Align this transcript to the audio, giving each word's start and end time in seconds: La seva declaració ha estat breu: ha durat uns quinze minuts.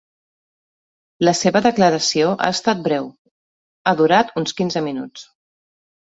La 1.29 1.33
seva 1.39 1.61
declaració 1.65 2.31
ha 2.47 2.49
estat 2.55 2.81
breu: 2.89 3.11
ha 3.85 3.95
durat 4.01 4.35
uns 4.43 4.57
quinze 4.63 4.85
minuts. 4.89 5.29